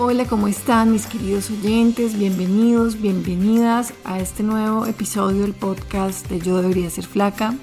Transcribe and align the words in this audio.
Hola, 0.00 0.26
¿cómo 0.26 0.46
están 0.46 0.92
mis 0.92 1.06
queridos 1.06 1.50
oyentes? 1.50 2.16
Bienvenidos, 2.16 3.00
bienvenidas 3.00 3.92
a 4.04 4.20
este 4.20 4.44
nuevo 4.44 4.86
episodio 4.86 5.42
del 5.42 5.54
podcast 5.54 6.28
de 6.28 6.38
Yo 6.38 6.62
debería 6.62 6.88
ser 6.88 7.04
flaca. 7.04 7.56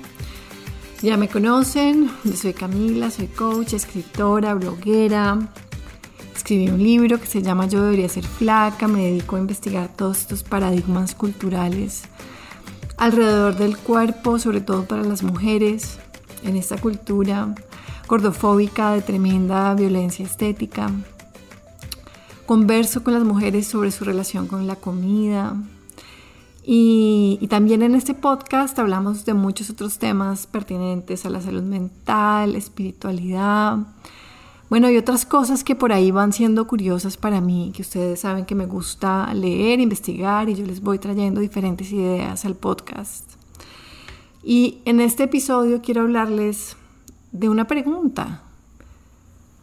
Ya 1.02 1.16
me 1.16 1.30
conocen, 1.30 2.12
yo 2.26 2.34
soy 2.34 2.52
Camila, 2.52 3.10
soy 3.10 3.28
coach, 3.28 3.72
escritora, 3.72 4.54
bloguera, 4.54 5.40
Escribí 6.36 6.68
un 6.68 6.84
libro 6.84 7.22
que 7.22 7.26
se 7.26 7.42
llama 7.42 7.68
Yo 7.68 7.82
debería 7.82 8.10
ser 8.10 8.26
flaca, 8.26 8.90
me 8.90 9.06
dedico 9.06 9.38
a 9.38 9.40
investigar 9.40 9.88
todos 9.96 10.20
estos 10.20 10.44
paradigmas 10.44 11.16
culturales 11.16 12.04
alrededor 12.98 13.56
del 13.56 13.78
cuerpo, 13.78 14.40
sobre 14.40 14.60
todo 14.60 14.84
para 14.84 15.04
las 15.04 15.24
mujeres, 15.24 16.00
en 16.44 16.58
esta 16.58 16.76
cultura 16.76 17.56
gordofóbica 18.10 18.92
de 18.92 19.02
tremenda 19.02 19.74
violencia 19.74 20.26
estética. 20.26 20.92
Converso 22.46 23.04
con 23.04 23.14
las 23.14 23.24
mujeres 23.24 23.68
sobre 23.68 23.92
su 23.92 24.04
relación 24.06 24.48
con 24.48 24.68
la 24.68 24.76
comida. 24.76 25.56
Y, 26.64 27.46
también 27.50 27.82
en 27.84 27.96
este 27.96 28.14
podcast 28.14 28.78
hablamos 28.80 29.26
de 29.26 29.34
muchos 29.34 29.70
otros 29.70 30.00
temas 30.00 30.48
pertinentes 30.48 31.26
a 31.26 31.30
la 31.30 31.42
salud 31.42 31.64
mental, 31.64 32.56
espiritualidad, 32.56 33.78
bueno, 34.68 34.90
y 34.90 34.98
otras 34.98 35.26
cosas 35.26 35.64
que 35.64 35.76
por 35.76 35.94
ahí 35.94 36.10
van 36.10 36.34
siendo 36.34 36.68
curiosas 36.68 37.18
para 37.18 37.40
mí, 37.40 37.72
que 37.76 37.84
ustedes 37.84 38.22
saben 38.22 38.46
que 38.46 38.56
me 38.56 38.66
gusta 38.66 39.32
leer, 39.34 39.80
investigar 39.80 40.50
y 40.50 40.56
yo 40.56 40.66
les 40.66 40.82
voy 40.82 40.98
trayendo 40.98 41.40
diferentes 41.40 41.92
ideas 41.92 42.46
al 42.46 42.56
podcast. 42.56 43.24
Y 44.44 44.80
en 44.86 45.02
este 45.02 45.24
episodio 45.24 45.82
quiero 45.82 46.02
hablarles 46.02 46.78
de 47.32 47.50
una 47.50 47.66
pregunta 47.66 48.42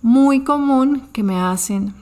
muy 0.03 0.44
común 0.44 1.09
que 1.12 1.22
me 1.22 1.41
hacen 1.41 2.01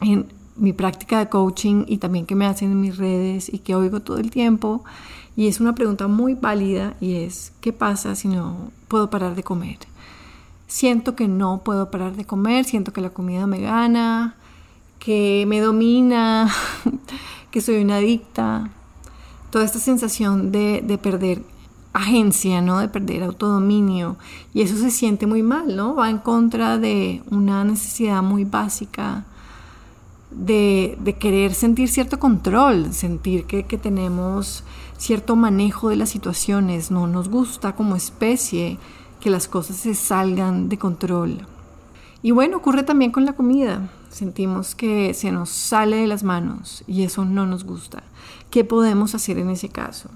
en 0.00 0.26
mi 0.56 0.72
práctica 0.72 1.18
de 1.18 1.28
coaching 1.28 1.84
y 1.86 1.98
también 1.98 2.26
que 2.26 2.34
me 2.34 2.46
hacen 2.46 2.72
en 2.72 2.80
mis 2.80 2.96
redes 2.96 3.52
y 3.52 3.58
que 3.58 3.74
oigo 3.74 4.00
todo 4.00 4.18
el 4.18 4.30
tiempo. 4.30 4.84
Y 5.36 5.46
es 5.46 5.60
una 5.60 5.74
pregunta 5.74 6.08
muy 6.08 6.34
válida 6.34 6.94
y 7.00 7.16
es, 7.16 7.52
¿qué 7.60 7.72
pasa 7.72 8.14
si 8.16 8.28
no 8.28 8.70
puedo 8.88 9.08
parar 9.10 9.36
de 9.36 9.44
comer? 9.44 9.78
siento 10.68 11.16
que 11.16 11.26
no 11.26 11.62
puedo 11.64 11.90
parar 11.90 12.14
de 12.14 12.24
comer, 12.24 12.64
siento 12.64 12.92
que 12.92 13.00
la 13.00 13.10
comida 13.10 13.46
me 13.46 13.60
gana, 13.60 14.36
que 15.00 15.44
me 15.48 15.60
domina, 15.60 16.54
que 17.50 17.60
soy 17.60 17.82
una 17.82 17.96
adicta. 17.96 18.70
Toda 19.50 19.64
esta 19.64 19.78
sensación 19.78 20.52
de, 20.52 20.82
de, 20.86 20.98
perder 20.98 21.42
agencia, 21.94 22.60
¿no? 22.60 22.78
De 22.78 22.88
perder 22.88 23.22
autodominio. 23.22 24.16
Y 24.52 24.60
eso 24.60 24.76
se 24.76 24.90
siente 24.90 25.26
muy 25.26 25.42
mal, 25.42 25.74
¿no? 25.74 25.94
Va 25.96 26.10
en 26.10 26.18
contra 26.18 26.76
de 26.76 27.22
una 27.30 27.64
necesidad 27.64 28.22
muy 28.22 28.44
básica 28.44 29.24
de, 30.30 31.16
querer 31.18 31.54
sentir 31.54 31.88
cierto 31.88 32.18
control, 32.18 32.92
sentir 32.92 33.44
que, 33.44 33.64
que 33.64 33.78
tenemos 33.78 34.64
cierto 34.96 35.36
manejo 35.36 35.88
de 35.88 35.96
las 35.96 36.10
situaciones. 36.10 36.90
No 36.90 37.06
nos 37.06 37.28
gusta 37.28 37.74
como 37.74 37.96
especie 37.96 38.78
que 39.20 39.30
las 39.30 39.48
cosas 39.48 39.76
se 39.76 39.94
salgan 39.94 40.68
de 40.68 40.78
control. 40.78 41.46
Y 42.22 42.32
bueno, 42.32 42.56
ocurre 42.56 42.82
también 42.82 43.12
con 43.12 43.24
la 43.24 43.34
comida. 43.34 43.90
Sentimos 44.10 44.74
que 44.74 45.14
se 45.14 45.30
nos 45.30 45.50
sale 45.50 45.96
de 45.96 46.06
las 46.06 46.24
manos 46.24 46.82
y 46.86 47.04
eso 47.04 47.24
no 47.24 47.46
nos 47.46 47.64
gusta. 47.64 48.02
¿Qué 48.50 48.64
podemos 48.64 49.14
hacer 49.14 49.38
en 49.38 49.50
ese 49.50 49.68
caso? 49.68 50.08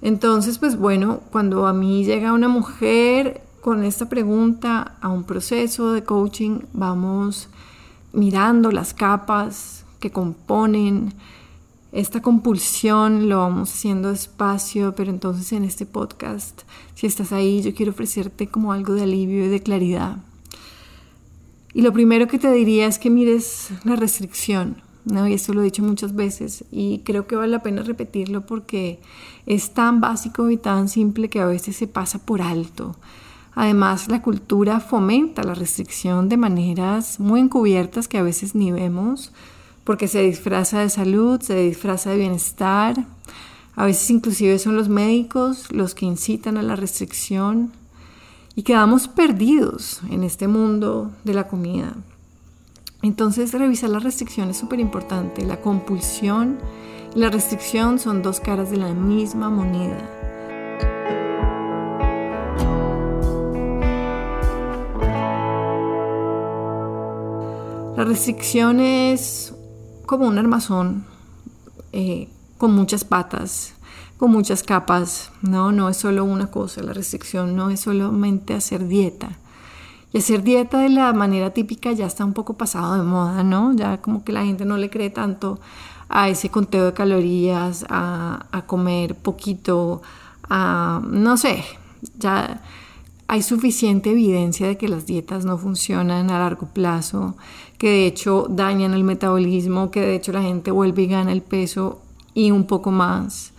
Entonces, 0.00 0.58
pues 0.58 0.76
bueno, 0.76 1.20
cuando 1.30 1.66
a 1.66 1.72
mí 1.72 2.04
llega 2.04 2.32
una 2.32 2.48
mujer 2.48 3.42
con 3.60 3.84
esta 3.84 4.08
pregunta 4.08 4.96
a 5.00 5.08
un 5.08 5.24
proceso 5.24 5.92
de 5.92 6.04
coaching, 6.04 6.60
vamos 6.72 7.48
mirando 8.12 8.72
las 8.72 8.94
capas 8.94 9.84
que 10.00 10.10
componen 10.10 11.14
esta 11.90 12.20
compulsión 12.20 13.30
lo 13.30 13.38
vamos 13.38 13.72
haciendo 13.72 14.10
despacio, 14.10 14.94
pero 14.94 15.10
entonces 15.10 15.52
en 15.52 15.64
este 15.64 15.86
podcast, 15.86 16.62
si 16.94 17.06
estás 17.06 17.32
ahí, 17.32 17.62
yo 17.62 17.74
quiero 17.74 17.92
ofrecerte 17.92 18.48
como 18.48 18.72
algo 18.72 18.92
de 18.94 19.04
alivio 19.04 19.46
y 19.46 19.48
de 19.48 19.62
claridad. 19.62 20.18
Y 21.72 21.80
lo 21.80 21.92
primero 21.92 22.28
que 22.28 22.38
te 22.38 22.52
diría 22.52 22.86
es 22.86 22.98
que 22.98 23.08
mires 23.08 23.70
la 23.84 23.96
restricción, 23.96 24.82
¿no? 25.06 25.26
Y 25.26 25.32
esto 25.32 25.54
lo 25.54 25.62
he 25.62 25.64
dicho 25.64 25.82
muchas 25.82 26.14
veces 26.14 26.64
y 26.70 26.98
creo 27.00 27.26
que 27.26 27.36
vale 27.36 27.52
la 27.52 27.62
pena 27.62 27.82
repetirlo 27.82 28.44
porque 28.44 29.00
es 29.46 29.72
tan 29.72 30.02
básico 30.02 30.50
y 30.50 30.58
tan 30.58 30.88
simple 30.88 31.30
que 31.30 31.40
a 31.40 31.46
veces 31.46 31.76
se 31.76 31.86
pasa 31.86 32.18
por 32.18 32.42
alto. 32.42 32.96
Además, 33.60 34.06
la 34.06 34.22
cultura 34.22 34.78
fomenta 34.78 35.42
la 35.42 35.52
restricción 35.52 36.28
de 36.28 36.36
maneras 36.36 37.18
muy 37.18 37.40
encubiertas 37.40 38.06
que 38.06 38.16
a 38.16 38.22
veces 38.22 38.54
ni 38.54 38.70
vemos 38.70 39.32
porque 39.82 40.06
se 40.06 40.22
disfraza 40.22 40.78
de 40.78 40.90
salud, 40.90 41.40
se 41.40 41.56
disfraza 41.56 42.10
de 42.10 42.18
bienestar. 42.18 43.04
A 43.74 43.84
veces 43.84 44.08
inclusive 44.10 44.60
son 44.60 44.76
los 44.76 44.88
médicos 44.88 45.72
los 45.72 45.96
que 45.96 46.06
incitan 46.06 46.56
a 46.56 46.62
la 46.62 46.76
restricción 46.76 47.72
y 48.54 48.62
quedamos 48.62 49.08
perdidos 49.08 50.02
en 50.08 50.22
este 50.22 50.46
mundo 50.46 51.10
de 51.24 51.34
la 51.34 51.48
comida. 51.48 51.96
Entonces 53.02 53.52
revisar 53.52 53.90
la 53.90 53.98
restricción 53.98 54.50
es 54.50 54.56
súper 54.56 54.78
importante. 54.78 55.44
La 55.44 55.60
compulsión 55.60 56.58
y 57.12 57.18
la 57.18 57.28
restricción 57.28 57.98
son 57.98 58.22
dos 58.22 58.38
caras 58.38 58.70
de 58.70 58.76
la 58.76 58.94
misma 58.94 59.50
moneda. 59.50 60.27
La 67.98 68.04
restricción 68.04 68.78
es 68.78 69.52
como 70.06 70.28
un 70.28 70.38
armazón 70.38 71.04
eh, 71.90 72.28
con 72.56 72.72
muchas 72.72 73.02
patas, 73.02 73.74
con 74.18 74.30
muchas 74.30 74.62
capas. 74.62 75.32
No, 75.42 75.72
no 75.72 75.88
es 75.88 75.96
solo 75.96 76.24
una 76.24 76.48
cosa, 76.48 76.80
la 76.84 76.92
restricción 76.92 77.56
no 77.56 77.70
es 77.70 77.80
solamente 77.80 78.54
hacer 78.54 78.86
dieta. 78.86 79.30
Y 80.12 80.18
hacer 80.18 80.44
dieta 80.44 80.78
de 80.78 80.90
la 80.90 81.12
manera 81.12 81.50
típica 81.50 81.90
ya 81.90 82.06
está 82.06 82.24
un 82.24 82.34
poco 82.34 82.56
pasado 82.56 82.94
de 82.94 83.02
moda, 83.02 83.42
¿no? 83.42 83.74
Ya 83.74 84.00
como 84.00 84.22
que 84.22 84.30
la 84.30 84.44
gente 84.44 84.64
no 84.64 84.76
le 84.76 84.90
cree 84.90 85.10
tanto 85.10 85.58
a 86.08 86.28
ese 86.28 86.50
conteo 86.50 86.84
de 86.84 86.92
calorías, 86.92 87.84
a, 87.88 88.46
a 88.52 88.62
comer 88.62 89.16
poquito, 89.16 90.02
a, 90.48 91.02
no 91.04 91.36
sé, 91.36 91.64
ya 92.16 92.62
hay 93.30 93.42
suficiente 93.42 94.10
evidencia 94.10 94.66
de 94.66 94.78
que 94.78 94.88
las 94.88 95.04
dietas 95.04 95.44
no 95.44 95.58
funcionan 95.58 96.30
a 96.30 96.38
largo 96.38 96.66
plazo, 96.66 97.36
que 97.76 97.90
de 97.90 98.06
hecho 98.06 98.46
dañan 98.48 98.94
el 98.94 99.04
metabolismo, 99.04 99.90
que 99.90 100.00
de 100.00 100.14
hecho 100.14 100.32
la 100.32 100.42
gente 100.42 100.70
vuelve 100.70 101.02
y 101.02 101.08
gana 101.08 101.30
el 101.30 101.42
peso 101.42 102.00
y 102.32 102.50
un 102.50 102.66
poco 102.66 102.90
más. 102.90 103.52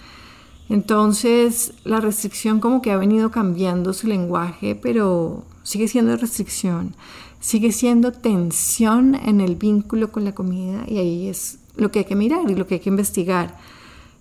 Entonces 0.70 1.74
la 1.84 2.02
restricción 2.02 2.60
como 2.60 2.82
que 2.82 2.92
ha 2.92 2.98
venido 2.98 3.30
cambiando 3.30 3.94
su 3.94 4.08
lenguaje, 4.08 4.74
pero 4.74 5.44
sigue 5.62 5.88
siendo 5.88 6.18
restricción, 6.18 6.96
sigue 7.40 7.72
siendo 7.72 8.12
tensión 8.12 9.14
en 9.14 9.40
el 9.40 9.56
vínculo 9.56 10.12
con 10.12 10.26
la 10.26 10.34
comida 10.34 10.84
y 10.88 10.98
ahí 10.98 11.28
es 11.28 11.60
lo 11.76 11.92
que 11.92 12.00
hay 12.00 12.06
que 12.06 12.16
mirar 12.16 12.50
y 12.50 12.56
lo 12.56 12.66
que 12.66 12.76
hay 12.76 12.80
que 12.80 12.90
investigar. 12.90 13.56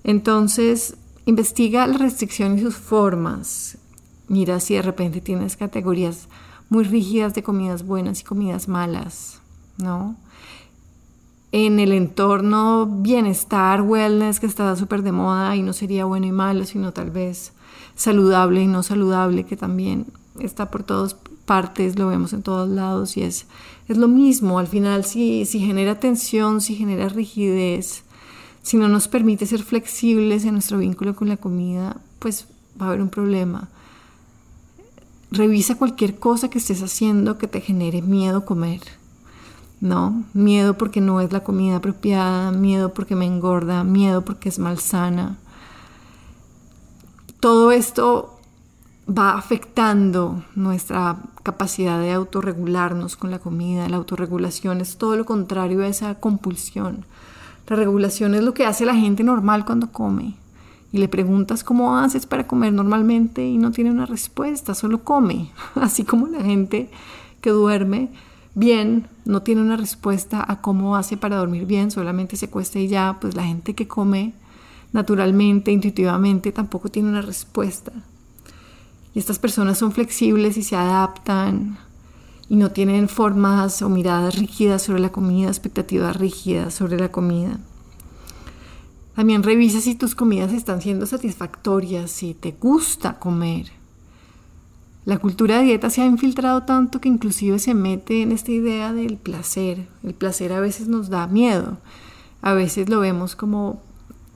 Entonces, 0.05 0.95
investiga 1.25 1.87
la 1.87 1.97
restricción 1.97 2.59
y 2.59 2.61
sus 2.61 2.77
formas. 2.77 3.79
Mira 4.29 4.61
si 4.61 4.75
de 4.75 4.83
repente 4.83 5.21
tienes 5.21 5.57
categorías 5.57 6.29
muy 6.69 6.85
rígidas 6.85 7.35
de 7.35 7.43
comidas 7.43 7.87
buenas 7.87 8.21
y 8.21 8.25
comidas 8.25 8.69
malas, 8.69 9.41
¿no? 9.79 10.17
En 11.51 11.81
el 11.81 11.93
entorno 11.93 12.87
bienestar, 12.87 13.81
wellness, 13.81 14.39
que 14.39 14.47
está 14.47 14.77
súper 14.77 15.03
de 15.03 15.13
moda 15.13 15.57
y 15.57 15.63
no 15.63 15.73
sería 15.73 16.05
bueno 16.05 16.27
y 16.27 16.33
malo, 16.33 16.67
sino 16.67 16.93
tal 16.93 17.11
vez 17.11 17.53
saludable 17.95 18.63
y 18.63 18.67
no 18.67 18.83
saludable, 18.83 19.47
que 19.47 19.57
también 19.57 20.07
está 20.39 20.71
por 20.71 20.83
todas 20.83 21.17
partes, 21.47 21.99
lo 21.99 22.09
vemos 22.09 22.35
en 22.35 22.43
todos 22.43 22.69
lados 22.69 23.17
y 23.17 23.23
es, 23.23 23.47
es 23.89 23.97
lo 23.97 24.09
mismo. 24.09 24.59
Al 24.59 24.67
final, 24.67 25.07
si, 25.07 25.47
si 25.47 25.61
genera 25.61 25.99
tensión, 25.99 26.61
si 26.61 26.77
genera 26.77 27.09
rigidez, 27.09 28.05
si 28.63 28.77
no 28.77 28.89
nos 28.89 29.09
permite 29.09 29.47
ser 29.47 29.63
flexibles 29.63 30.45
en 30.45 30.53
nuestro 30.53 30.77
vínculo 30.77 31.17
con 31.17 31.29
la 31.29 31.39
comida, 31.39 31.97
pues 32.19 32.47
va 32.81 32.87
a 32.87 32.89
haber 32.91 33.01
un 33.01 33.09
problema. 33.09 33.71
Revisa 35.31 35.77
cualquier 35.77 36.19
cosa 36.19 36.49
que 36.49 36.59
estés 36.59 36.83
haciendo 36.83 37.39
que 37.39 37.49
te 37.49 37.61
genere 37.61 38.03
miedo 38.03 38.45
comer. 38.45 38.81
¿no? 39.81 40.25
Miedo 40.33 40.77
porque 40.77 41.01
no 41.01 41.21
es 41.21 41.33
la 41.33 41.45
comida 41.45 41.77
apropiada, 41.77 42.51
miedo 42.53 42.93
porque 42.93 43.15
me 43.15 43.27
engorda, 43.27 43.85
miedo 43.85 44.25
porque 44.25 44.49
es 44.49 44.59
malsana. 44.59 45.37
Todo 47.41 47.71
esto 47.71 48.41
va 49.09 49.35
afectando 49.39 50.43
nuestra 50.55 51.19
capacidad 51.43 52.01
de 52.01 52.13
autorregularnos 52.13 53.17
con 53.17 53.31
la 53.31 53.39
comida. 53.39 53.89
La 53.89 53.97
autorregulación 53.97 54.81
es 54.81 54.99
todo 54.99 55.17
lo 55.17 55.25
contrario 55.25 55.83
a 55.83 55.87
esa 55.87 56.17
compulsión. 56.17 57.05
La 57.69 57.77
regulación 57.77 58.35
es 58.35 58.43
lo 58.43 58.55
que 58.55 58.67
hace 58.67 58.85
la 58.85 58.95
gente 58.95 59.23
normal 59.23 59.65
cuando 59.65 59.93
come. 59.93 60.35
Y 60.93 60.99
le 60.99 61.09
preguntas 61.09 61.65
cómo 61.65 61.99
haces 61.99 62.27
para 62.27 62.47
comer 62.47 62.73
normalmente 62.73 63.47
y 63.47 63.59
no 63.59 63.73
tiene 63.73 63.91
una 63.91 64.07
respuesta, 64.07 64.75
solo 64.75 65.05
come. 65.05 65.51
Así 65.75 66.05
como 66.05 66.27
la 66.29 66.43
gente 66.43 66.91
que 67.41 67.51
duerme 67.51 68.09
bien 68.55 69.07
no 69.25 69.43
tiene 69.43 69.61
una 69.61 69.77
respuesta 69.77 70.45
a 70.47 70.61
cómo 70.61 70.97
hace 70.97 71.17
para 71.17 71.37
dormir 71.37 71.67
bien, 71.67 71.91
solamente 71.91 72.37
se 72.37 72.51
cuesta 72.51 72.79
y 72.79 72.89
ya, 72.89 73.19
pues 73.21 73.37
la 73.37 73.45
gente 73.45 73.75
que 73.75 73.87
come 73.87 74.35
naturalmente, 74.93 75.71
intuitivamente, 75.71 76.53
tampoco 76.53 76.89
tiene 76.89 77.11
una 77.11 77.23
respuesta. 77.23 77.93
Y 79.15 79.19
estas 79.19 79.39
personas 79.39 79.79
son 79.79 79.93
flexibles 79.93 80.57
y 80.57 80.63
se 80.63 80.77
adaptan 80.77 81.79
y 82.49 82.57
no 82.57 82.71
tienen 82.71 83.09
formas 83.09 83.83
o 83.83 83.89
miradas 83.89 84.37
rígidas 84.37 84.83
sobre 84.83 85.01
la 85.01 85.11
comida, 85.11 85.49
expectativas 85.49 86.17
rígidas 86.17 86.75
sobre 86.75 86.99
la 86.99 87.11
comida. 87.11 87.59
También 89.19 89.43
revisa 89.43 89.81
si 89.81 89.97
tus 89.97 90.15
comidas 90.15 90.53
están 90.53 90.81
siendo 90.81 91.05
satisfactorias, 91.05 92.09
si 92.09 92.35
te 92.35 92.53
gusta 92.53 93.19
comer. 93.19 93.67
La 95.07 95.19
cultura 95.19 95.59
de 95.59 95.65
dieta 95.65 95.91
se 95.91 96.03
ha 96.03 96.07
infiltrado 96.07 96.63
tanto 96.63 97.01
que 97.01 97.09
inclusive 97.09 97.59
se 97.59 97.75
mete 97.75 98.23
en 98.23 98.31
esta 98.31 98.53
idea 98.53 98.93
del 98.93 99.17
placer. 99.17 99.89
El 100.05 100.15
placer 100.15 100.53
a 100.53 100.61
veces 100.61 100.87
nos 100.87 101.09
da 101.09 101.27
miedo, 101.27 101.79
a 102.43 102.53
veces 102.53 102.89
lo 102.89 103.01
vemos 103.01 103.35
como 103.35 103.83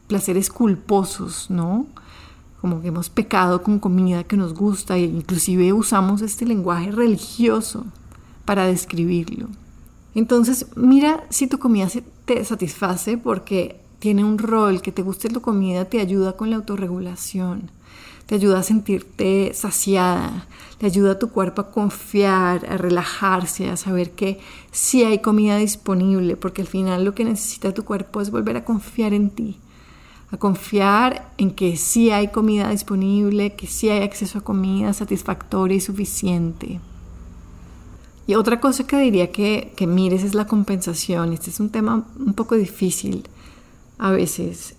placeres 0.08 0.50
culposos, 0.50 1.48
¿no? 1.48 1.86
como 2.60 2.82
que 2.82 2.88
hemos 2.88 3.08
pecado 3.08 3.62
con 3.62 3.78
comida 3.78 4.24
que 4.24 4.36
nos 4.36 4.52
gusta 4.52 4.96
e 4.96 5.02
inclusive 5.02 5.72
usamos 5.72 6.22
este 6.22 6.44
lenguaje 6.44 6.90
religioso 6.90 7.86
para 8.44 8.66
describirlo. 8.66 9.46
Entonces, 10.16 10.66
mira 10.74 11.22
si 11.30 11.46
tu 11.46 11.60
comida 11.60 11.86
te 12.24 12.44
satisface 12.44 13.16
porque 13.16 13.80
tiene 14.02 14.24
un 14.24 14.38
rol, 14.38 14.82
que 14.82 14.90
te 14.90 15.02
guste 15.02 15.28
tu 15.28 15.40
comida 15.42 15.84
te 15.84 16.00
ayuda 16.00 16.32
con 16.32 16.50
la 16.50 16.56
autorregulación, 16.56 17.70
te 18.26 18.34
ayuda 18.34 18.58
a 18.58 18.64
sentirte 18.64 19.52
saciada, 19.54 20.48
te 20.78 20.86
ayuda 20.86 21.12
a 21.12 21.18
tu 21.20 21.30
cuerpo 21.30 21.60
a 21.60 21.70
confiar, 21.70 22.66
a 22.68 22.78
relajarse, 22.78 23.70
a 23.70 23.76
saber 23.76 24.10
que 24.10 24.40
sí 24.72 25.04
hay 25.04 25.20
comida 25.20 25.56
disponible, 25.56 26.36
porque 26.36 26.62
al 26.62 26.66
final 26.66 27.04
lo 27.04 27.14
que 27.14 27.24
necesita 27.24 27.74
tu 27.74 27.84
cuerpo 27.84 28.20
es 28.20 28.32
volver 28.32 28.56
a 28.56 28.64
confiar 28.64 29.14
en 29.14 29.30
ti 29.30 29.60
a 30.32 30.38
confiar 30.38 31.30
en 31.36 31.50
que 31.50 31.76
sí 31.76 32.10
hay 32.10 32.28
comida 32.28 32.70
disponible, 32.70 33.54
que 33.54 33.66
sí 33.66 33.90
hay 33.90 34.02
acceso 34.02 34.38
a 34.38 34.40
comida 34.40 34.94
satisfactoria 34.94 35.76
y 35.76 35.80
suficiente. 35.80 36.80
Y 38.26 38.34
otra 38.34 38.58
cosa 38.58 38.86
que 38.86 38.98
diría 38.98 39.30
que, 39.30 39.74
que 39.76 39.86
mires 39.86 40.24
es 40.24 40.34
la 40.34 40.46
compensación. 40.46 41.34
Este 41.34 41.50
es 41.50 41.60
un 41.60 41.68
tema 41.68 42.06
un 42.18 42.32
poco 42.32 42.56
difícil 42.56 43.28
a 44.02 44.10
veces. 44.10 44.74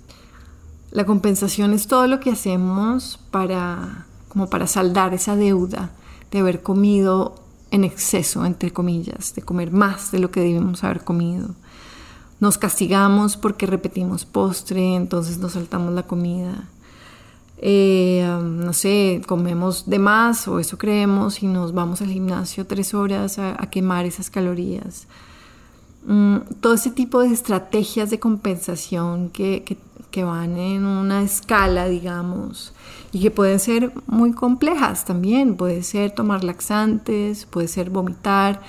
La 0.91 1.05
compensación 1.05 1.73
es 1.73 1.87
todo 1.87 2.07
lo 2.07 2.19
que 2.19 2.31
hacemos 2.31 3.19
para, 3.31 4.05
como 4.29 4.49
para 4.49 4.67
saldar 4.67 5.13
esa 5.13 5.35
deuda 5.35 5.91
de 6.31 6.39
haber 6.39 6.61
comido 6.61 7.35
en 7.71 7.83
exceso, 7.83 8.45
entre 8.45 8.71
comillas, 8.71 9.33
de 9.33 9.41
comer 9.41 9.71
más 9.71 10.11
de 10.11 10.19
lo 10.19 10.29
que 10.29 10.41
debemos 10.41 10.83
haber 10.83 11.03
comido 11.03 11.55
nos 12.43 12.57
castigamos 12.57 13.37
porque 13.37 13.65
repetimos 13.65 14.25
postre, 14.25 14.95
entonces 14.95 15.37
nos 15.37 15.53
saltamos 15.53 15.93
la 15.93 16.03
comida. 16.03 16.67
Eh, 17.57 18.27
um, 18.37 18.65
no 18.65 18.73
sé, 18.73 19.21
comemos 19.25 19.89
de 19.89 19.97
más 19.97 20.49
o 20.49 20.59
eso 20.59 20.77
creemos 20.77 21.41
y 21.41 21.47
nos 21.47 21.73
vamos 21.73 22.01
al 22.01 22.09
gimnasio 22.09 22.67
tres 22.67 22.93
horas 22.93 23.39
a, 23.39 23.55
quemar 23.71 24.05
esas 24.05 24.29
calorías. 24.29 25.07
Mm, 26.05 26.37
todo 26.59 26.73
ese 26.73 26.91
tipo 26.91 27.21
de 27.21 27.33
estrategias 27.33 28.09
de 28.09 28.19
compensación 28.19 29.29
que, 29.29 29.77
que 30.11 30.23
van 30.23 30.57
en 30.57 30.85
una 30.85 31.23
escala, 31.23 31.87
digamos, 31.87 32.73
y 33.11 33.21
que 33.21 33.31
pueden 33.31 33.59
ser 33.59 33.93
muy 34.05 34.33
complejas 34.33 35.05
también. 35.05 35.55
Puede 35.55 35.83
ser 35.83 36.11
tomar 36.11 36.43
laxantes, 36.43 37.45
puede 37.45 37.67
ser 37.67 37.89
vomitar. 37.89 38.61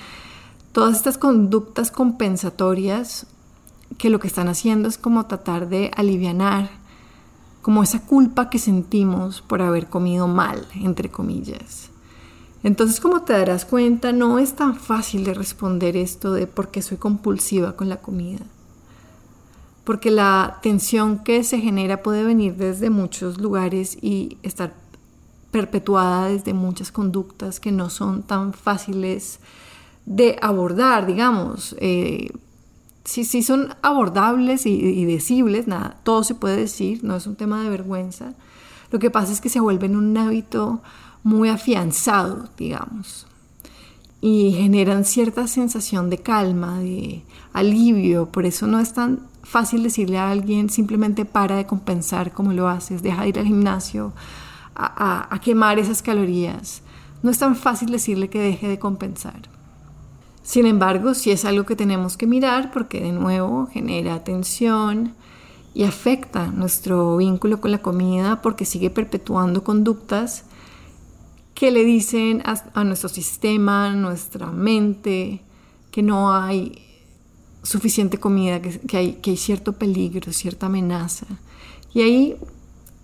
Todas 0.71 0.97
estas 0.97 1.17
conductas 1.17 1.91
compensatorias 1.91 3.27
que 3.97 4.09
lo 4.09 4.19
que 4.19 4.27
están 4.27 4.47
haciendo 4.47 4.87
es 4.87 4.97
como 4.97 5.25
tratar 5.25 5.69
de 5.69 5.91
aliviar 5.95 6.69
como 7.61 7.81
esa 7.81 7.99
culpa 8.05 8.49
que 8.49 8.59
sentimos 8.59 9.41
por 9.41 9.61
haber 9.61 9.87
comido 9.87 10.27
mal, 10.27 10.67
entre 10.75 11.09
comillas. 11.09 11.89
Entonces, 12.65 12.99
como 12.99 13.21
te 13.21 13.33
darás 13.33 13.63
cuenta, 13.63 14.11
no 14.11 14.39
es 14.39 14.55
tan 14.55 14.75
fácil 14.75 15.23
de 15.23 15.35
responder 15.35 15.95
esto 15.95 16.33
de 16.33 16.47
por 16.47 16.71
qué 16.71 16.81
soy 16.81 16.97
compulsiva 16.97 17.75
con 17.75 17.89
la 17.89 17.97
comida. 17.97 18.43
Porque 19.83 20.09
la 20.09 20.57
tensión 20.63 21.19
que 21.19 21.43
se 21.43 21.59
genera 21.59 22.01
puede 22.01 22.23
venir 22.23 22.55
desde 22.55 22.89
muchos 22.89 23.39
lugares 23.39 23.99
y 24.01 24.39
estar 24.41 24.73
perpetuada 25.51 26.29
desde 26.29 26.55
muchas 26.55 26.91
conductas 26.91 27.59
que 27.59 27.71
no 27.71 27.91
son 27.91 28.23
tan 28.23 28.51
fáciles 28.51 29.41
de 30.07 30.35
abordar, 30.41 31.05
digamos. 31.05 31.75
Eh, 31.79 32.31
si 33.03 33.43
son 33.43 33.75
abordables 33.83 34.65
y, 34.65 35.05
decibles, 35.05 35.67
nada, 35.67 35.99
todo 36.01 36.23
se 36.23 36.33
puede 36.33 36.57
decir, 36.57 37.03
no 37.03 37.15
es 37.15 37.27
un 37.27 37.35
tema 37.35 37.61
de 37.61 37.69
vergüenza. 37.69 38.33
Lo 38.89 38.97
que 38.97 39.11
pasa 39.11 39.31
es 39.31 39.39
que 39.39 39.49
se 39.49 39.59
vuelven 39.59 39.95
un 39.95 40.17
hábito 40.17 40.81
muy 41.25 41.49
afianzado, 41.49 42.47
digamos, 42.55 43.25
y 44.21 44.51
generan 44.53 45.05
cierta 45.05 45.47
sensación 45.47 46.11
de 46.11 46.19
calma, 46.19 46.77
de 46.77 47.23
alivio. 47.51 48.27
Por 48.27 48.45
eso 48.45 48.67
no 48.67 48.79
es 48.79 48.93
tan 48.93 49.21
fácil 49.41 49.81
decirle 49.81 50.19
a 50.19 50.29
alguien 50.29 50.69
simplemente 50.69 51.25
para 51.25 51.55
de 51.57 51.65
compensar 51.65 52.31
como 52.31 52.53
lo 52.53 52.69
haces, 52.69 53.01
deja 53.01 53.23
de 53.23 53.29
ir 53.29 53.39
al 53.39 53.47
gimnasio 53.47 54.13
a 54.75 55.39
quemar 55.43 55.79
esas 55.79 56.03
calorías. 56.03 56.83
No 57.23 57.31
es 57.31 57.39
tan 57.39 57.55
fácil 57.55 57.89
decirle 57.89 58.29
que 58.29 58.39
deje 58.39 58.67
de 58.67 58.77
compensar. 58.77 59.49
Sin 60.43 60.67
embargo, 60.67 61.15
sí 61.15 61.31
es 61.31 61.43
algo 61.43 61.65
que 61.65 61.75
tenemos 61.75 62.17
que 62.17 62.27
mirar 62.27 62.71
porque 62.71 63.01
de 63.01 63.11
nuevo 63.11 63.65
genera 63.73 64.23
tensión 64.23 65.15
y 65.73 65.85
afecta 65.85 66.47
nuestro 66.47 67.17
vínculo 67.17 67.59
con 67.59 67.71
la 67.71 67.79
comida 67.79 68.43
porque 68.43 68.63
sigue 68.63 68.91
perpetuando 68.91 69.63
conductas 69.63 70.43
que 71.55 71.71
le 71.71 71.85
dicen 71.85 72.43
a, 72.45 72.83
nuestro 72.83 73.09
sistema, 73.09 73.91
nuestra 73.93 74.47
mente, 74.47 75.41
que 75.89 76.03
no 76.03 76.31
hay 76.31 76.83
suficiente 77.63 78.19
comida, 78.19 78.61
que, 78.61 78.97
hay, 78.97 79.13
que 79.13 79.31
hay 79.31 79.37
cierto 79.37 79.73
peligro, 79.73 80.31
cierta 80.33 80.65
amenaza. 80.65 81.25
Y 81.93 82.01
ahí 82.01 82.37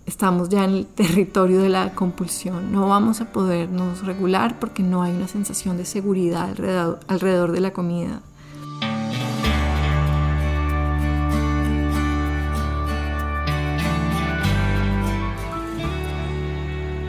estamos 0.04 0.50
ya 0.50 0.64
en 0.64 0.70
el 0.74 0.86
territorio 0.86 1.62
de 1.62 1.70
la 1.70 1.94
compulsión. 1.94 2.70
No 2.72 2.88
vamos 2.88 3.22
a 3.22 3.32
podernos 3.32 4.04
regular 4.04 4.60
porque 4.60 4.82
no 4.82 5.02
hay 5.02 5.12
una 5.12 5.28
sensación 5.28 5.78
de 5.78 5.86
seguridad 5.86 6.50
alrededor, 6.50 7.00
alrededor 7.08 7.52
de 7.52 7.60
la 7.60 7.72
comida. 7.72 8.20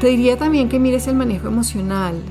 Te 0.04 0.10
diría 0.10 0.38
también 0.38 0.68
que 0.68 0.80
mires 0.80 1.08
el 1.08 1.16
manejo 1.16 1.48
emocional. 1.48 2.22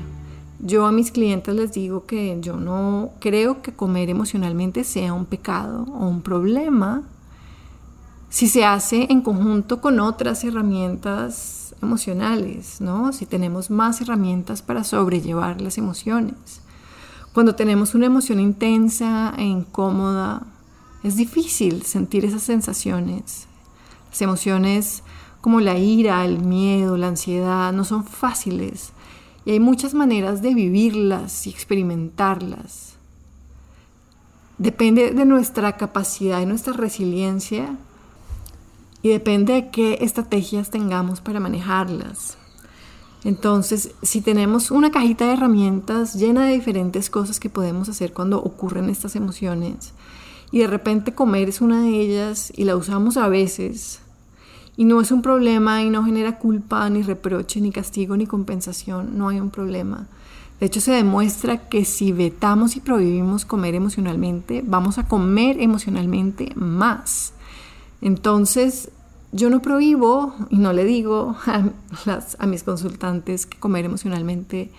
Yo 0.59 0.85
a 0.85 0.91
mis 0.91 1.11
clientes 1.11 1.55
les 1.55 1.73
digo 1.73 2.05
que 2.05 2.37
yo 2.39 2.55
no 2.55 3.09
creo 3.19 3.63
que 3.63 3.73
comer 3.73 4.11
emocionalmente 4.11 4.83
sea 4.83 5.11
un 5.11 5.25
pecado 5.25 5.87
o 5.91 6.05
un 6.05 6.21
problema 6.21 7.01
si 8.29 8.47
se 8.47 8.63
hace 8.63 9.07
en 9.09 9.21
conjunto 9.21 9.81
con 9.81 9.99
otras 9.99 10.43
herramientas 10.43 11.73
emocionales, 11.81 12.79
¿no? 12.79 13.11
Si 13.11 13.25
tenemos 13.25 13.71
más 13.71 14.01
herramientas 14.01 14.61
para 14.61 14.83
sobrellevar 14.83 15.59
las 15.59 15.79
emociones. 15.79 16.61
Cuando 17.33 17.55
tenemos 17.55 17.95
una 17.95 18.05
emoción 18.05 18.39
intensa 18.39 19.33
e 19.35 19.45
incómoda, 19.45 20.43
es 21.01 21.15
difícil 21.15 21.81
sentir 21.81 22.23
esas 22.23 22.43
sensaciones. 22.43 23.47
Las 24.11 24.21
emociones 24.21 25.01
como 25.43 25.59
la 25.59 25.77
ira, 25.77 26.23
el 26.23 26.39
miedo, 26.39 26.95
la 26.95 27.09
ansiedad, 27.09 27.73
no 27.73 27.83
son 27.83 28.05
fáciles 28.05 28.93
y 29.43 29.51
hay 29.51 29.59
muchas 29.59 29.93
maneras 29.93 30.41
de 30.41 30.53
vivirlas 30.53 31.47
y 31.47 31.49
experimentarlas. 31.49 32.95
Depende 34.57 35.11
de 35.11 35.25
nuestra 35.25 35.75
capacidad 35.75 36.39
y 36.39 36.45
nuestra 36.45 36.71
resiliencia 36.71 37.75
y 39.01 39.09
depende 39.09 39.51
de 39.51 39.69
qué 39.69 39.97
estrategias 39.99 40.69
tengamos 40.69 41.19
para 41.19 41.41
manejarlas. 41.41 42.37
Entonces, 43.25 43.91
si 44.01 44.21
tenemos 44.21 44.71
una 44.71 44.91
cajita 44.91 45.27
de 45.27 45.33
herramientas 45.33 46.13
llena 46.13 46.45
de 46.45 46.53
diferentes 46.53 47.09
cosas 47.09 47.41
que 47.41 47.49
podemos 47.49 47.89
hacer 47.89 48.13
cuando 48.13 48.41
ocurren 48.41 48.89
estas 48.89 49.17
emociones 49.17 49.91
y 50.53 50.59
de 50.59 50.67
repente 50.67 51.13
comer 51.13 51.49
es 51.49 51.59
una 51.59 51.81
de 51.81 51.99
ellas 51.99 52.53
y 52.55 52.63
la 52.63 52.77
usamos 52.77 53.17
a 53.17 53.27
veces, 53.27 54.02
y 54.75 54.85
no 54.85 55.01
es 55.01 55.11
un 55.11 55.21
problema 55.21 55.81
y 55.83 55.89
no 55.89 56.03
genera 56.03 56.39
culpa, 56.39 56.89
ni 56.89 57.03
reproche, 57.03 57.61
ni 57.61 57.71
castigo, 57.71 58.17
ni 58.17 58.25
compensación. 58.25 59.17
No 59.17 59.29
hay 59.29 59.39
un 59.39 59.51
problema. 59.51 60.07
De 60.59 60.65
hecho, 60.65 60.81
se 60.81 60.91
demuestra 60.91 61.69
que 61.69 61.85
si 61.85 62.11
vetamos 62.11 62.75
y 62.75 62.79
prohibimos 62.79 63.45
comer 63.45 63.75
emocionalmente, 63.75 64.63
vamos 64.65 64.97
a 64.97 65.07
comer 65.07 65.59
emocionalmente 65.61 66.51
más. 66.55 67.33
Entonces, 68.01 68.89
yo 69.31 69.49
no 69.49 69.61
prohíbo 69.61 70.33
y 70.49 70.57
no 70.57 70.73
le 70.73 70.85
digo 70.85 71.35
a, 71.45 71.63
a 72.39 72.47
mis 72.47 72.63
consultantes 72.63 73.45
que 73.45 73.59
comer 73.59 73.85
emocionalmente 73.85 74.71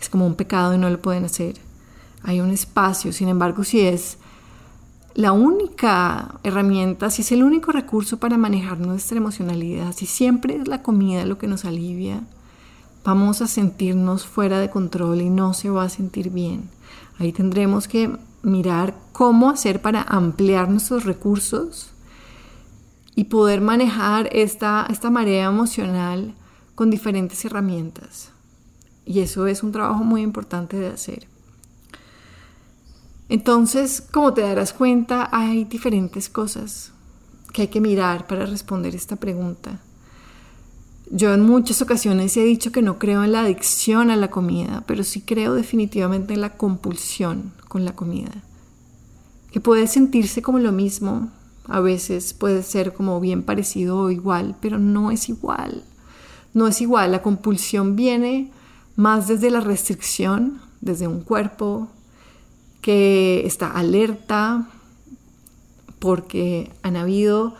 es 0.00 0.08
como 0.08 0.26
un 0.26 0.34
pecado 0.34 0.74
y 0.74 0.78
no 0.78 0.90
lo 0.90 1.00
pueden 1.00 1.24
hacer. 1.24 1.56
Hay 2.22 2.40
un 2.40 2.50
espacio, 2.50 3.12
sin 3.12 3.28
embargo, 3.28 3.64
si 3.64 3.80
es 3.80 4.18
la 5.14 5.32
única 5.32 6.40
herramienta, 6.42 7.10
si 7.10 7.22
es 7.22 7.32
el 7.32 7.42
único 7.42 7.70
recurso 7.70 8.18
para 8.18 8.38
manejar 8.38 8.80
nuestra 8.80 9.18
emocionalidad, 9.18 9.92
si 9.92 10.06
siempre 10.06 10.56
es 10.56 10.68
la 10.68 10.82
comida 10.82 11.26
lo 11.26 11.36
que 11.36 11.46
nos 11.46 11.64
alivia, 11.64 12.22
vamos 13.04 13.42
a 13.42 13.46
sentirnos 13.46 14.26
fuera 14.26 14.58
de 14.58 14.70
control 14.70 15.20
y 15.20 15.28
no 15.28 15.52
se 15.52 15.68
va 15.68 15.84
a 15.84 15.88
sentir 15.90 16.30
bien. 16.30 16.70
Ahí 17.18 17.32
tendremos 17.32 17.88
que 17.88 18.16
mirar 18.42 18.94
cómo 19.12 19.50
hacer 19.50 19.82
para 19.82 20.02
ampliar 20.02 20.70
nuestros 20.70 21.04
recursos 21.04 21.92
y 23.14 23.24
poder 23.24 23.60
manejar 23.60 24.30
esta, 24.32 24.86
esta 24.88 25.10
marea 25.10 25.46
emocional 25.46 26.34
con 26.74 26.90
diferentes 26.90 27.44
herramientas. 27.44 28.30
Y 29.04 29.20
eso 29.20 29.46
es 29.46 29.62
un 29.62 29.72
trabajo 29.72 30.04
muy 30.04 30.22
importante 30.22 30.78
de 30.78 30.88
hacer. 30.88 31.31
Entonces, 33.32 34.02
como 34.12 34.34
te 34.34 34.42
darás 34.42 34.74
cuenta, 34.74 35.30
hay 35.32 35.64
diferentes 35.64 36.28
cosas 36.28 36.92
que 37.54 37.62
hay 37.62 37.68
que 37.68 37.80
mirar 37.80 38.26
para 38.26 38.44
responder 38.44 38.94
esta 38.94 39.16
pregunta. 39.16 39.80
Yo 41.10 41.32
en 41.32 41.40
muchas 41.40 41.80
ocasiones 41.80 42.36
he 42.36 42.44
dicho 42.44 42.72
que 42.72 42.82
no 42.82 42.98
creo 42.98 43.24
en 43.24 43.32
la 43.32 43.40
adicción 43.40 44.10
a 44.10 44.16
la 44.16 44.28
comida, 44.28 44.84
pero 44.86 45.02
sí 45.02 45.22
creo 45.22 45.54
definitivamente 45.54 46.34
en 46.34 46.42
la 46.42 46.58
compulsión 46.58 47.54
con 47.68 47.86
la 47.86 47.96
comida. 47.96 48.32
Que 49.50 49.62
puede 49.62 49.86
sentirse 49.86 50.42
como 50.42 50.58
lo 50.58 50.70
mismo, 50.70 51.30
a 51.64 51.80
veces 51.80 52.34
puede 52.34 52.62
ser 52.62 52.92
como 52.92 53.18
bien 53.18 53.44
parecido 53.44 53.98
o 53.98 54.10
igual, 54.10 54.56
pero 54.60 54.78
no 54.78 55.10
es 55.10 55.30
igual. 55.30 55.84
No 56.52 56.68
es 56.68 56.82
igual, 56.82 57.12
la 57.12 57.22
compulsión 57.22 57.96
viene 57.96 58.52
más 58.94 59.26
desde 59.26 59.50
la 59.50 59.60
restricción, 59.60 60.60
desde 60.82 61.06
un 61.06 61.22
cuerpo, 61.22 61.88
que 62.82 63.46
está 63.46 63.68
alerta 63.70 64.68
porque 65.98 66.70
han 66.82 66.96
habido 66.96 67.54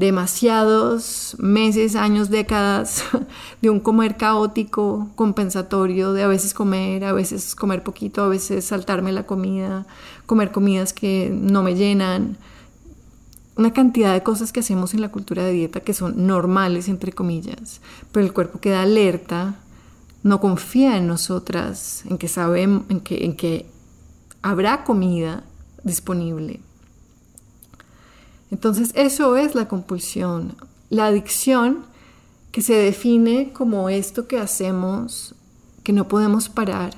demasiados 0.00 1.36
meses, 1.38 1.94
años, 1.94 2.30
décadas 2.30 3.04
de 3.60 3.68
un 3.68 3.80
comer 3.80 4.16
caótico, 4.16 5.10
compensatorio, 5.14 6.14
de 6.14 6.22
a 6.22 6.26
veces 6.26 6.54
comer, 6.54 7.04
a 7.04 7.12
veces 7.12 7.54
comer 7.54 7.82
poquito, 7.82 8.22
a 8.22 8.28
veces 8.28 8.64
saltarme 8.64 9.12
la 9.12 9.24
comida, 9.24 9.86
comer 10.24 10.52
comidas 10.52 10.94
que 10.94 11.30
no 11.30 11.62
me 11.62 11.74
llenan. 11.74 12.38
Una 13.56 13.74
cantidad 13.74 14.14
de 14.14 14.22
cosas 14.22 14.52
que 14.52 14.60
hacemos 14.60 14.94
en 14.94 15.02
la 15.02 15.10
cultura 15.10 15.44
de 15.44 15.52
dieta 15.52 15.80
que 15.80 15.92
son 15.92 16.26
normales, 16.26 16.88
entre 16.88 17.12
comillas, 17.12 17.82
pero 18.10 18.24
el 18.24 18.32
cuerpo 18.32 18.58
queda 18.58 18.80
alerta, 18.82 19.56
no 20.22 20.40
confía 20.40 20.96
en 20.96 21.06
nosotras, 21.06 22.04
en 22.08 22.16
que 22.16 22.28
sabemos, 22.28 22.84
en 22.88 23.00
que, 23.00 23.66
habrá 24.42 24.84
comida 24.84 25.44
disponible. 25.84 26.60
Entonces 28.50 28.92
eso 28.94 29.36
es 29.36 29.54
la 29.54 29.68
compulsión. 29.68 30.56
La 30.88 31.06
adicción 31.06 31.84
que 32.50 32.62
se 32.62 32.74
define 32.74 33.52
como 33.52 33.88
esto 33.88 34.26
que 34.26 34.38
hacemos, 34.38 35.34
que 35.84 35.92
no 35.92 36.08
podemos 36.08 36.48
parar, 36.48 36.94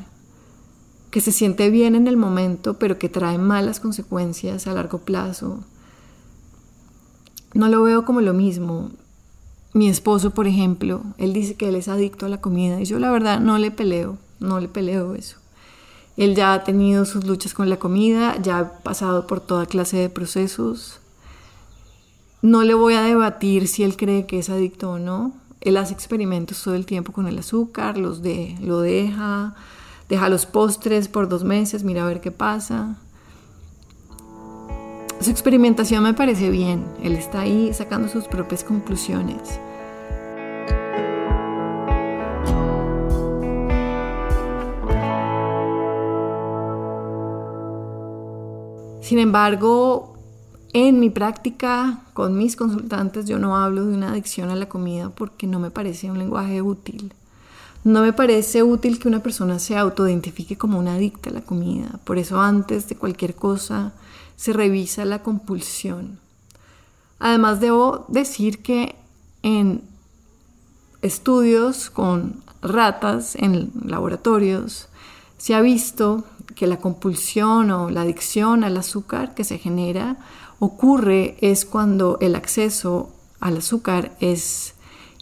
que 1.11 1.21
se 1.21 1.31
siente 1.31 1.69
bien 1.69 1.95
en 1.95 2.09
el 2.09 2.17
momento, 2.17 2.79
pero 2.79 2.99
que 2.99 3.11
trae 3.11 3.37
malas 3.37 3.81
consecuencias 3.81 4.67
a 4.67 4.73
largo 4.73 4.99
plazo. 4.99 5.63
No 7.53 7.69
lo 7.69 7.83
veo 7.83 8.07
como 8.07 8.23
lo 8.23 8.33
mismo. 8.33 8.91
Mi 9.75 9.89
esposo, 9.89 10.31
por 10.31 10.47
ejemplo, 10.47 11.03
él 11.19 11.35
dice 11.35 11.55
que 11.55 11.69
él 11.69 11.75
es 11.75 11.89
adicto 11.89 12.25
a 12.25 12.31
la 12.31 12.41
comida 12.41 12.81
y 12.81 12.87
yo 12.87 12.99
la 12.99 13.11
verdad 13.11 13.41
no 13.41 13.59
le 13.59 13.71
peleo, 13.71 14.17
no 14.41 14.59
le 14.59 14.69
peleo 14.69 15.15
eso. 15.15 15.42
Él 16.17 16.35
ya 16.35 16.53
ha 16.53 16.65
tenido 16.65 17.05
sus 17.05 17.25
luchas 17.25 17.55
con 17.55 17.71
la 17.71 17.79
comida, 17.79 18.37
ya 18.43 18.59
ha 18.59 18.73
pasado 18.79 19.27
por 19.27 19.41
toda 19.41 19.67
clase 19.67 19.97
de 19.97 20.11
procesos. 20.11 21.01
No 22.43 22.63
le 22.63 22.75
voy 22.75 22.95
a 22.95 23.03
debatir 23.03 23.69
si 23.69 23.83
él 23.83 23.97
cree 23.97 24.27
que 24.27 24.39
es 24.39 24.51
adicto 24.51 24.93
o 24.93 24.99
no. 24.99 25.33
Él 25.61 25.77
hace 25.77 25.95
experimentos 25.95 26.63
todo 26.63 26.75
el 26.75 26.87
tiempo 26.87 27.13
con 27.13 27.29
el 27.29 27.39
azúcar, 27.39 27.97
los 27.97 28.21
de, 28.21 28.57
lo 28.61 28.81
deja, 28.81 29.55
deja 30.09 30.29
los 30.29 30.45
postres 30.45 31.09
por 31.09 31.29
dos 31.29 31.45
meses, 31.45 31.85
mira 31.85 32.03
a 32.03 32.07
ver 32.07 32.21
qué 32.21 32.33
pasa. 32.33 32.97
Su 35.21 35.31
experimentación 35.31 36.03
me 36.03 36.15
parece 36.15 36.51
bien. 36.51 36.85
Él 37.01 37.15
está 37.15 37.43
ahí 37.43 37.73
sacando 37.73 38.09
sus 38.09 38.25
propias 38.25 38.65
conclusiones. 38.65 39.61
Sin 49.13 49.19
embargo, 49.19 50.17
en 50.73 50.99
mi 50.99 51.11
práctica 51.11 52.01
con 52.15 52.39
mis 52.39 52.57
consultantes 52.57 53.27
yo 53.27 53.39
no 53.39 53.59
hablo 53.59 53.85
de 53.85 53.95
una 53.95 54.13
adicción 54.13 54.49
a 54.49 54.57
la 54.57 54.71
comida 54.71 55.11
porque 55.11 55.47
no 55.47 55.61
me 55.61 55.71
parece 55.71 56.11
un 56.11 56.17
lenguaje 56.19 56.63
útil. 56.63 57.13
No 57.85 58.01
me 58.01 58.15
parece 58.15 58.63
útil 58.63 58.99
que 58.99 59.09
una 59.09 59.23
persona 59.23 59.59
se 59.59 59.77
autoidentifique 59.77 60.57
como 60.57 60.79
una 60.79 60.95
adicta 60.95 61.29
a 61.29 61.35
la 61.35 61.43
comida. 61.43 62.01
Por 62.05 62.17
eso 62.17 62.41
antes 62.41 62.89
de 62.89 62.97
cualquier 62.97 63.35
cosa 63.35 63.93
se 64.37 64.55
revisa 64.55 65.05
la 65.05 65.23
compulsión. 65.23 66.19
Además 67.19 67.61
debo 67.61 68.07
decir 68.09 68.63
que 68.63 68.97
en 69.43 69.83
estudios 71.03 71.91
con 71.91 72.43
ratas 72.63 73.37
en 73.37 73.73
laboratorios 73.85 74.89
se 75.37 75.55
ha 75.55 75.61
visto 75.61 76.25
que 76.55 76.67
la 76.67 76.79
compulsión 76.79 77.71
o 77.71 77.91
la 77.91 78.03
adicción 78.03 78.65
al 78.65 78.77
azúcar 78.77 79.35
que 79.35 79.45
se 79.45 79.59
genera 79.59 80.17
ocurre 80.59 81.37
es 81.41 81.65
cuando 81.65 82.19
el 82.21 82.35
acceso 82.35 83.11
al 83.41 83.57
azúcar 83.57 84.17
es 84.21 84.75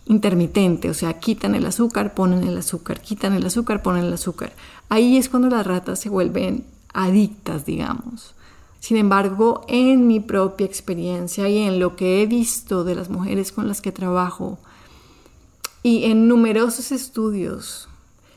intermitente, 0.07 0.91
o 0.91 0.95
sea, 0.95 1.19
quitan 1.21 1.55
el 1.55 1.67
azúcar, 1.67 2.15
ponen 2.15 2.43
el 2.45 2.59
azúcar, 2.59 3.01
quitan 3.01 3.33
el 3.33 3.47
azúcar, 3.47 3.83
ponen 3.83 4.05
el 4.05 4.13
azúcar. 4.13 4.53
Ahí 4.89 5.17
es 5.17 5.29
cuando 5.29 5.49
las 5.49 5.67
ratas 5.67 6.01
se 6.01 6.09
vuelven 6.09 6.65
adictas, 6.93 7.65
digamos. 7.65 8.35
Sin 8.81 8.97
embargo, 8.97 9.65
en 9.69 10.07
mi 10.07 10.21
propia 10.21 10.67
experiencia 10.67 11.49
y 11.49 11.59
en 11.59 11.79
lo 11.79 11.97
que 11.97 12.23
he 12.23 12.27
visto 12.27 12.83
de 12.83 12.95
las 12.95 13.11
mujeres 13.11 13.53
con 13.53 13.69
las 13.69 13.81
que 13.81 13.93
trabajo 13.93 14.59
y 15.83 16.05
en 16.05 16.29
numerosos 16.29 16.91
estudios 16.91 17.90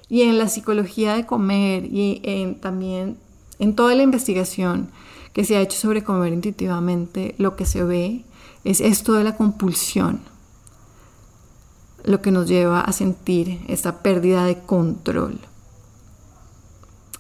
y 0.10 0.22
en 0.22 0.38
la 0.38 0.48
psicología 0.48 1.16
de 1.16 1.26
comer 1.26 1.86
y 1.86 2.22
en, 2.24 2.56
también 2.56 3.18
en 3.60 3.76
toda 3.76 3.96
la 3.96 4.04
investigación 4.04 4.90
que 5.34 5.46
se 5.46 5.56
ha 5.56 5.62
hecho 5.62 5.78
sobre 5.78 6.04
comer 6.04 6.34
intuitivamente, 6.34 7.36
lo 7.38 7.56
que 7.56 7.66
se 7.66 7.84
ve 7.84 8.24
es 8.64 8.82
esto 8.82 9.14
de 9.14 9.24
la 9.24 9.36
compulsión 9.36 10.22
lo 12.04 12.22
que 12.22 12.32
nos 12.32 12.48
lleva 12.48 12.82
a 12.82 12.92
sentir 12.92 13.62
esta 13.68 14.00
pérdida 14.04 14.46
de 14.46 14.60
control. 14.60 15.40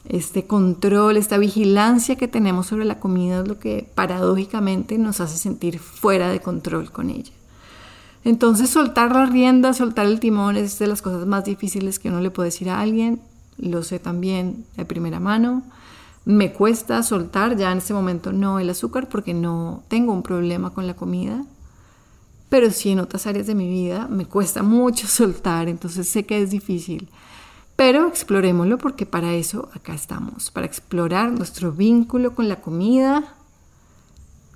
Este 0.10 0.46
control, 0.46 1.16
esta 1.16 1.38
vigilancia 1.38 2.18
que 2.18 2.28
tenemos 2.28 2.68
sobre 2.68 2.84
la 2.84 3.00
comida 3.00 3.40
es 3.40 3.48
lo 3.48 3.60
que 3.60 3.90
paradójicamente 3.96 4.98
nos 4.98 5.22
hace 5.22 5.38
sentir 5.38 5.80
fuera 5.80 6.30
de 6.30 6.42
control 6.42 6.92
con 6.92 7.10
ella. 7.10 7.32
Entonces 8.24 8.70
soltar 8.70 9.12
la 9.13 9.25
rienda, 9.25 9.74
soltar 9.74 10.06
el 10.06 10.20
timón 10.20 10.56
es 10.56 10.80
de 10.80 10.88
las 10.88 11.01
cosas 11.01 11.25
más 11.25 11.46
difíciles 11.46 12.00
que 12.00 12.10
uno 12.10 12.22
le 12.22 12.32
puede 12.32 12.48
decir 12.48 12.70
a 12.70 12.80
alguien. 12.80 13.22
Lo 13.58 13.84
sé 13.84 14.00
también 14.00 14.65
de 14.77 14.86
primera 14.86 15.20
mano. 15.20 15.63
Me 16.25 16.53
cuesta 16.53 17.03
soltar 17.03 17.58
ya 17.58 17.72
en 17.72 17.80
este 17.80 17.94
momento 17.94 18.32
no 18.32 18.60
el 18.60 18.70
azúcar 18.70 19.10
porque 19.10 19.34
no 19.34 19.84
tengo 19.89 20.13
un 20.13 20.24
problema 20.24 20.70
con 20.70 20.88
la 20.88 20.96
comida 20.96 21.44
pero 22.53 22.70
sí 22.70 22.92
en 22.92 23.00
otras 23.00 23.25
áreas 23.25 23.48
de 23.48 23.56
mi 23.56 23.68
vida 23.68 24.08
me 24.08 24.27
cuesta 24.27 24.62
mucho 24.62 25.08
soltar, 25.08 25.68
entonces 25.68 26.08
sé 26.08 26.27
que 26.27 26.39
es 26.39 26.51
difícil. 26.51 27.10
Pero 27.75 28.08
explorémoslo 28.08 28.77
porque 28.77 29.08
para 29.08 29.34
eso 29.34 29.70
acá 29.74 29.96
estamos, 29.96 30.51
para 30.51 30.68
explorar 30.68 31.32
nuestro 31.32 31.72
vínculo 31.72 32.36
con 32.36 32.48
la 32.48 32.62
comida, 32.62 33.24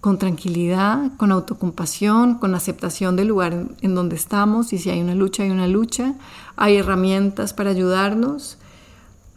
con 0.07 0.17
tranquilidad, 0.17 1.11
con 1.17 1.33
autocompasión, 1.33 2.35
con 2.35 2.55
aceptación 2.55 3.17
del 3.17 3.27
lugar 3.27 3.65
en, 3.81 3.93
donde 3.93 4.15
estamos 4.15 4.71
y 4.71 4.77
si 4.77 4.89
hay 4.89 5.01
una 5.01 5.15
lucha, 5.15 5.43
hay 5.43 5.49
una 5.49 5.67
lucha, 5.67 6.13
hay 6.55 6.77
herramientas 6.77 7.51
para 7.51 7.71
ayudarnos. 7.71 8.57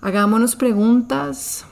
Hagámonos 0.01 0.55
preguntas, 0.55 1.65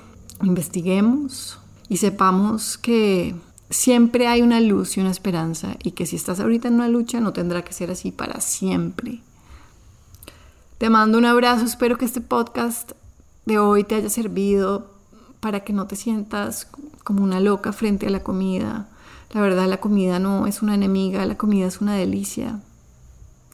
investiguemos 0.42 1.60
y 1.88 1.98
sepamos 1.98 2.76
que 2.76 3.36
siempre 3.70 4.26
hay 4.26 4.42
una 4.42 4.60
luz 4.60 4.96
y 4.96 5.00
una 5.00 5.12
esperanza 5.12 5.76
y 5.80 5.92
que 5.92 6.04
si 6.04 6.16
estás 6.16 6.40
ahorita 6.40 6.66
en 6.66 6.74
una 6.74 6.88
lucha 6.88 7.20
no 7.20 7.32
tendrá 7.32 7.62
que 7.62 7.72
ser 7.72 7.92
así 7.92 8.10
para 8.10 8.40
siempre. 8.40 9.20
Te 10.78 10.90
mando 10.90 11.18
un 11.18 11.24
abrazo, 11.24 11.64
espero 11.64 11.98
que 11.98 12.04
este 12.04 12.20
podcast 12.20 12.90
de 13.46 13.60
hoy 13.60 13.84
te 13.84 13.94
haya 13.94 14.10
servido 14.10 14.97
para 15.40 15.60
que 15.60 15.72
no 15.72 15.86
te 15.86 15.96
sientas 15.96 16.68
como 17.04 17.22
una 17.22 17.40
loca 17.40 17.72
frente 17.72 18.06
a 18.06 18.10
la 18.10 18.22
comida. 18.22 18.88
La 19.32 19.40
verdad 19.40 19.66
la 19.68 19.80
comida 19.80 20.18
no 20.18 20.46
es 20.46 20.62
una 20.62 20.74
enemiga, 20.74 21.26
la 21.26 21.36
comida 21.36 21.66
es 21.66 21.80
una 21.80 21.94
delicia. 21.94 22.60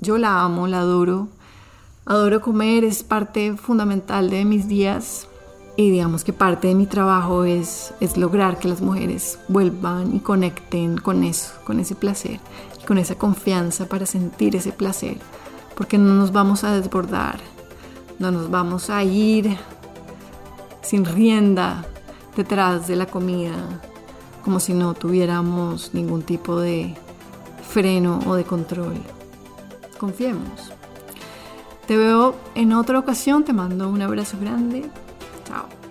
Yo 0.01 0.19
la 0.19 0.43
amo, 0.43 0.67
la 0.67 0.81
adoro. 0.81 1.29
Adoro 2.07 2.41
comer, 2.41 2.85
es 2.85 3.03
parte 3.03 3.57
fundamental 3.57 4.31
de 4.31 4.45
mis 4.45 4.69
días. 4.69 5.27
Y 5.77 5.91
digamos 5.91 6.23
que 6.23 6.33
parte 6.33 6.69
de 6.69 6.75
mi 6.75 6.87
trabajo 6.87 7.45
es, 7.45 7.93
es 8.01 8.17
lograr 8.17 8.59
que 8.59 8.69
las 8.69 8.81
mujeres 8.81 9.41
vuelvan 9.49 10.15
y 10.15 10.21
conecten 10.21 10.99
con 10.99 11.25
eso, 11.25 11.53
con 11.65 11.81
ese 11.81 11.97
placer 11.97 12.39
y 12.81 12.87
con 12.87 12.97
esa 12.99 13.17
confianza 13.17 13.89
para 13.89 14.07
sentir 14.07 14.55
ese 14.55 14.71
placer, 14.71 15.17
porque 15.75 15.99
no 15.99 16.15
nos 16.15 16.31
vamos 16.31 16.63
a 16.63 16.73
desbordar, 16.79 17.41
no 18.21 18.31
nos 18.31 18.51
vamos 18.51 18.89
a 18.89 19.03
ir 19.03 19.57
sin 20.85 21.05
rienda 21.05 21.85
detrás 22.37 22.87
de 22.87 22.97
la 22.97 23.07
comida, 23.07 23.81
como 24.45 24.61
si 24.61 24.75
no 24.75 24.95
tuviéramos 24.95 25.95
ningún 25.95 26.23
tipo 26.23 26.61
de 26.61 26.95
freno 27.69 28.21
o 28.27 28.35
de 28.35 28.45
control. 28.45 28.95
Confiemos. 29.99 30.73
Te 31.87 31.97
veo 31.97 32.35
en 32.55 32.73
otra 32.73 32.99
ocasión, 32.99 33.45
te 33.45 33.53
mando 33.53 33.89
un 33.89 34.03
abrazo 34.03 34.39
grande. 34.41 34.85
Ciao. 35.45 35.84